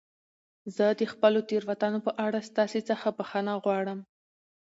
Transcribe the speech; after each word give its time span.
زه 0.75 0.85
د 0.99 1.01
خپلو 1.11 1.39
تېروتنو 1.49 1.99
په 2.07 2.11
اړه 2.25 2.39
ستاسي 2.49 2.81
څخه 2.89 3.07
بخښنه 3.17 3.53
غواړم. 3.63 3.99